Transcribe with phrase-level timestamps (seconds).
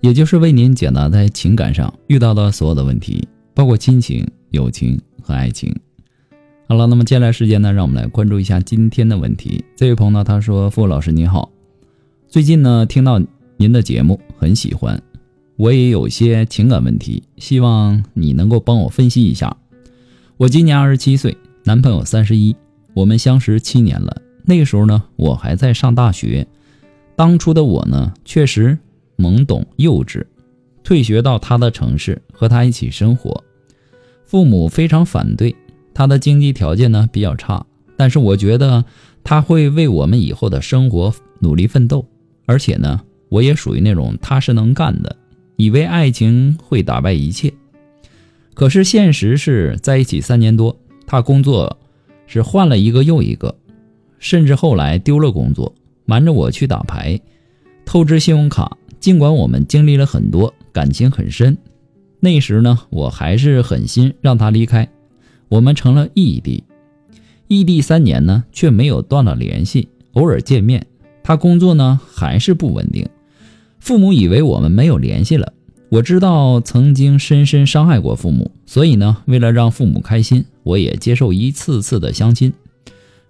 [0.00, 5.74] 也就是为您解答在情感上遇到的所有的问题，包括亲情、友情和爱情。
[6.68, 9.64] 好了，那么接下来时间呢，让我们来关注一下今天的问题。
[9.74, 11.50] 这位朋友呢，他说：“傅老师你好，
[12.28, 13.20] 最近呢听到
[13.56, 15.02] 您的节目很喜欢，
[15.56, 19.56] 我也有些情感问题，希望你能够帮我分析一下。
[20.36, 22.54] 我今年二十七岁，男朋友三十一，
[22.94, 24.22] 我们相识七年了。
[24.44, 26.46] 那个时候呢，我还在上大学，
[27.16, 28.78] 当初的我呢，确实。”
[29.18, 30.24] 懵懂幼稚，
[30.82, 33.44] 退学到他的城市和他一起生活，
[34.24, 35.54] 父母非常反对。
[35.92, 38.84] 他的经济条件呢比较差，但是我觉得
[39.24, 42.06] 他会为我们以后的生活努力奋斗。
[42.46, 45.16] 而且呢，我也属于那种踏实能干的，
[45.56, 47.52] 以为爱情会打败一切。
[48.54, 50.74] 可是现实是在一起三年多，
[51.06, 51.76] 他工作
[52.26, 53.54] 是换了一个又一个，
[54.18, 57.20] 甚至后来丢了工作，瞒着我去打牌，
[57.84, 58.76] 透支信用卡。
[59.00, 61.56] 尽管我们经历了很多，感情很深，
[62.20, 64.88] 那时呢，我还是狠心让他离开，
[65.48, 66.64] 我们成了异地。
[67.46, 70.86] 异地三年呢，却没有断了联系，偶尔见面。
[71.22, 73.06] 他工作呢还是不稳定，
[73.78, 75.52] 父母以为我们没有联系了。
[75.90, 82.52] 我知道曾经深深伤害过父母，所以呢，为了让父母开心，我也接受一次次的相亲。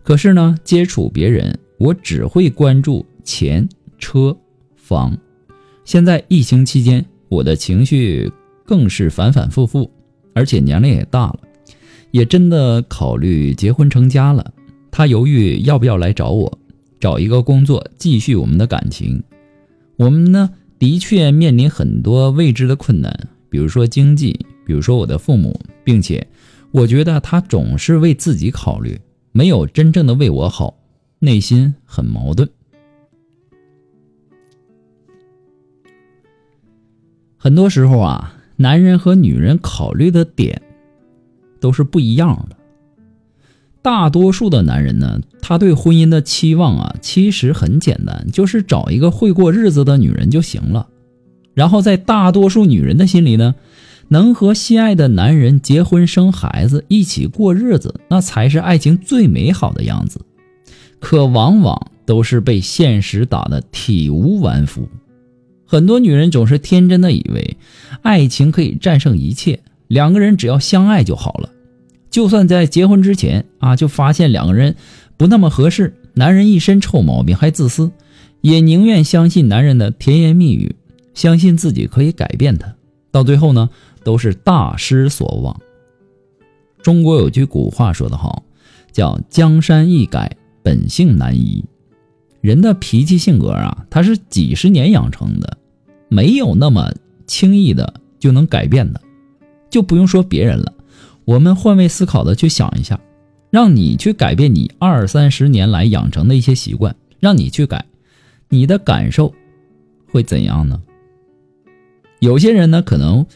[0.03, 4.37] 可是呢，接触别人，我只会关注钱、车、
[4.75, 5.17] 房。
[5.89, 8.31] 现在疫情期间，我的情绪
[8.67, 9.91] 更是反反复复，
[10.35, 11.41] 而且年龄也大了，
[12.11, 14.53] 也真的考虑结婚成家了。
[14.91, 16.59] 他犹豫要不要来找我，
[17.01, 19.23] 找一个工作继续我们的感情。
[19.97, 26.27] 我们呢，的确面临很多未知的困难，比如说经济，比如说我的父母，并且
[26.71, 29.01] 我觉得他总是为自己考虑，
[29.33, 30.77] 没有真正的为我好，
[31.21, 32.47] 内心很矛盾。
[37.39, 40.61] 很多时候啊，男人和女人考虑的点
[41.61, 42.57] 都是不一样的。
[43.81, 50.89] 大多数的男人呢，他对婚姻的期望啊，其实很简单，就是找一个会过日子的女人就行了。
[51.55, 53.55] 然后在大多数女人的心里呢，
[54.09, 60.21] 能和心爱的男人结婚生孩子，一起过日子，那才是爱情最美好的样子。
[60.99, 64.89] 可往往都是被现实打得体无完肤。
[65.71, 67.59] 很多女人总是天真的以为，
[68.01, 71.51] 爱情可以战胜一切，两个人只要相爱就好了。
[72.11, 74.77] 就算在结婚之前啊，就发现两个人
[75.19, 77.91] 不那么合适，男人一身臭毛病还自私，
[78.41, 80.75] 也宁愿相信男人的甜言蜜语，
[81.13, 82.75] 相信自己可以改变他。
[83.11, 83.69] 到最后呢，
[84.03, 85.61] 都是大失所望。
[86.83, 88.43] 中国有句古话说得好，
[88.91, 91.63] 叫“江山易改，本性难移”。
[92.41, 95.58] 人的脾气性格啊，他是几十年养成的，
[96.09, 96.93] 没有那么
[97.27, 99.01] 轻易的就能改变的，
[99.71, 100.73] 就不用说别人了。
[101.25, 102.99] 我们换位思考的去想一下，
[103.51, 107.85] 让你去改变你二三十年来养成的一些习惯，让你去改，
[108.49, 109.35] 你的感受
[110.11, 110.81] 会怎样呢？
[112.21, 113.27] 有些人呢，可能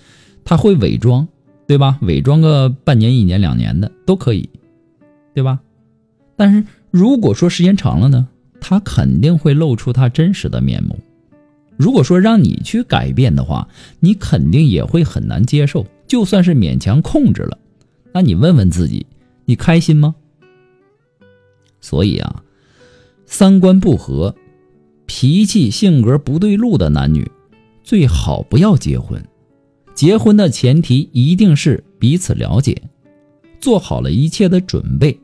[0.45, 1.29] 他会伪装，
[1.67, 1.99] 对吧？
[2.03, 4.49] 伪装个半年、一年、两年的都可以，
[5.35, 5.61] 对吧？
[6.35, 8.29] 但是如果说时间长了呢？
[8.65, 10.97] 他肯定会露出他真实的面目。
[11.83, 15.85] 如果说让你去改变的话，你肯定也会很难接受。
[16.07, 17.59] 就算是勉强控制了，
[18.13, 19.05] 那你问问自己，
[19.47, 20.15] 你开心吗？
[21.81, 22.45] 所以啊，
[23.27, 24.37] 三观不合、
[25.07, 27.29] 脾气性格不对路的男女，
[27.83, 29.21] 最好不要结婚。
[29.93, 32.81] 结婚的前提一定是彼此了解，
[33.61, 35.19] 做好了一切的准备。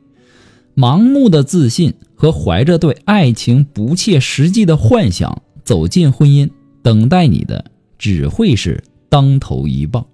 [0.75, 1.93] 盲目的自信。
[2.21, 6.49] 和怀着对爱情不切实际的幻想走进婚姻，
[6.81, 7.65] 等待你的
[7.97, 10.05] 只会是当头一棒。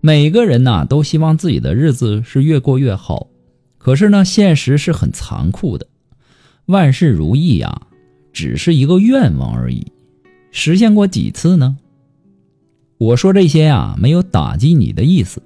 [0.00, 3.28] 每个人呐都希望自己的日子是越过越好，
[3.78, 5.86] 可是呢，现实是很残酷的。
[6.66, 7.82] 万事如意呀，
[8.32, 9.92] 只是一个愿望而已，
[10.50, 11.76] 实现过几次呢？
[12.98, 15.42] 我说这些呀，没有打击你的意思，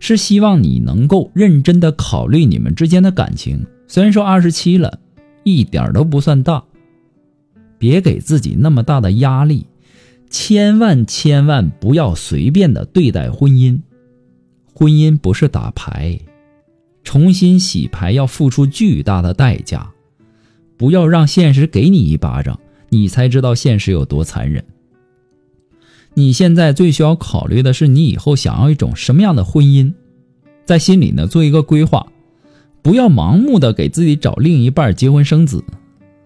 [0.00, 3.66] 是希望你能够认真的考虑你们之间的感情。
[3.86, 4.98] 虽然说二十七了，
[5.44, 6.64] 一点都不算大，
[7.82, 9.66] 别给自己那么大的压力，
[10.30, 13.80] 千万千万不要随便的对待婚姻，
[14.72, 16.16] 婚姻不是打牌，
[17.02, 19.90] 重新洗牌要付出巨大的代价。
[20.76, 24.64] 不要让现实给你一巴掌，你才知道现实有多残忍。
[26.14, 29.92] 你现在最需要考虑的是，你以后想要一种什么样的婚姻，
[30.64, 32.06] 在心里呢做一个规划，
[32.80, 35.64] 不要盲目的给自己找另一半结婚生子。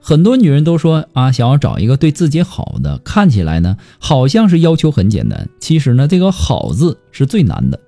[0.08, 7.81] 很多女人都说啊，想要找一个对自己好的，看起来呢好像是要求很简单，其实呢这个“好”字是最难的。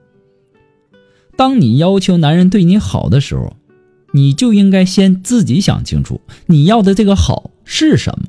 [1.36, 3.54] 当你要求男人对你好的时候，
[4.12, 8.26] 你就应该先自己想清楚，你要的这个好是什么。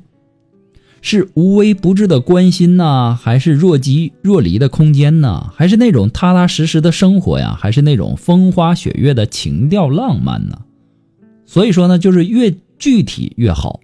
[1.02, 5.50] 是无微不至的关心呢，还是若即若离的空间呢？
[5.56, 7.58] 还是那种踏踏实实的生活呀？
[7.58, 10.60] 还是那种风花雪月的情调浪漫呢？
[11.44, 13.78] 所以说呢，就是越具体越好，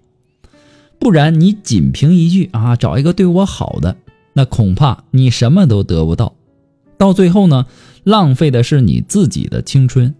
[0.99, 3.95] 不然你仅凭一句啊，找一个对我好的，
[4.33, 6.33] 那恐怕你什么都得不到，
[6.97, 7.67] 到最后呢，
[8.03, 10.13] 浪费的是你自己的青春。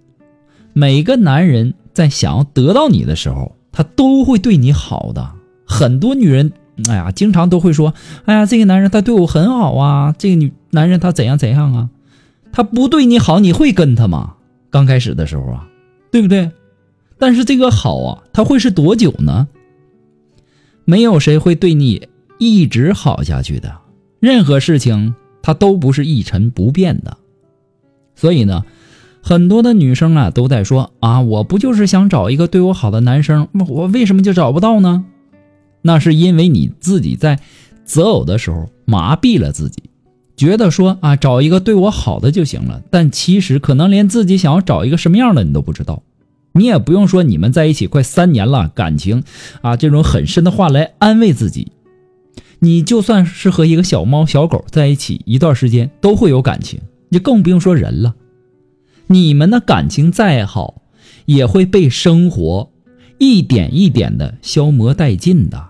[0.73, 5.33] 每个男人在想要得到你的时候，他都会对你好的，
[5.65, 6.53] 很多女人。
[6.87, 7.95] 哎呀，经常都会说，
[8.25, 11.89] 哎呀，这个男人他对我很好啊，这个女男人他怎样怎样啊，
[12.51, 14.35] 他不对你好，你会跟他吗？
[14.69, 15.67] 刚开始的时候啊，
[16.11, 16.51] 对不对？
[17.17, 19.47] 但是这个好啊，他会是多久呢？
[20.85, 23.77] 没有谁会对你一直好下去的，
[24.19, 27.17] 任何事情它都不是一成不变的。
[28.15, 28.63] 所以呢，
[29.21, 35.05] 很多的女生啊都在说啊，我不就是想找一个对我好的男生，我为什么就找不到呢？
[35.81, 37.39] 那是因为你自己在
[37.83, 39.83] 择偶的时候麻痹了自己，
[40.35, 46.01] 觉得说啊找一个对我好的就行了，但其实可能连自己想要找一个什么样的你都不知道。
[46.57, 49.23] 你也不用说你们在一起快三年了，感情
[49.61, 51.71] 啊这种很深的话来安慰自己。
[52.59, 58.15] 你就算是和一个小猫小狗在一起一段时间都会有感情，你更不用说人了。
[59.07, 60.81] 你们的感情再好，
[61.25, 62.71] 也会被生活。
[63.19, 65.69] 一点一点的消磨殆尽的，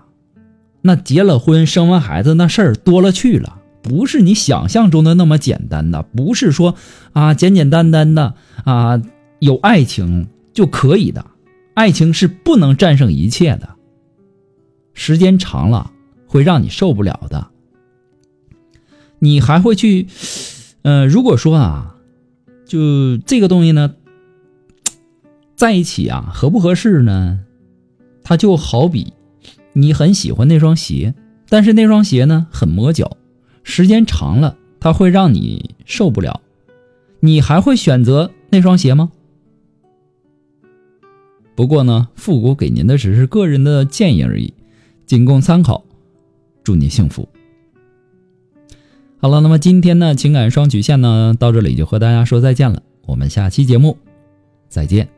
[0.82, 6.74] 那结了婚生完孩子那事儿多了去了，不是你想象中的那么简单的，不是说
[7.14, 9.00] 啊简简单单的啊
[9.38, 11.26] 有爱情就可以的，
[11.74, 13.76] 爱情是不能战胜一切的，
[14.94, 15.92] 时间长了
[16.26, 17.48] 会让你受不了的，
[19.18, 20.06] 你还会去，
[20.82, 21.96] 嗯，如果说啊，
[22.66, 23.94] 就这个东西呢。
[25.56, 27.40] 在一起啊，合不合适呢？
[28.22, 29.12] 它就好比
[29.72, 31.16] 你很喜欢那双鞋，
[31.48, 33.16] 但是那双鞋呢很磨脚，
[33.64, 36.42] 时间长了它会让你受不了。
[37.18, 39.10] 你还会选择那双鞋吗？
[41.58, 44.54] 不过呢，复古给您的只是个人的建议而已，
[45.06, 45.82] 仅供参考。
[46.62, 47.28] 祝您幸福。
[49.18, 52.80] 好了，那么今天呢，情感双曲线呢到这里就和大家说再见了。
[53.06, 53.98] 我们下期节目
[54.68, 55.17] 再见。